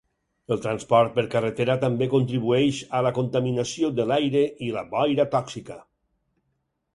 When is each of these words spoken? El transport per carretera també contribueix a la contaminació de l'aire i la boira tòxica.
El 0.53 0.61
transport 0.61 1.11
per 1.17 1.25
carretera 1.33 1.75
també 1.83 2.07
contribueix 2.13 2.79
a 3.01 3.03
la 3.09 3.11
contaminació 3.19 3.91
de 4.01 4.07
l'aire 4.13 4.43
i 4.69 4.71
la 4.79 4.85
boira 4.97 5.27
tòxica. 5.37 5.79